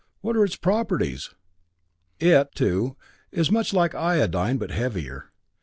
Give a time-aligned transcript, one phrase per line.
[0.21, 1.29] What are its properties?"
[2.19, 2.97] "It, too,
[3.31, 5.31] is much like iodine, but heavier.